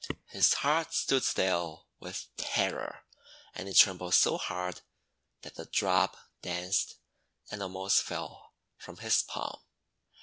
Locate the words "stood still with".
0.95-2.29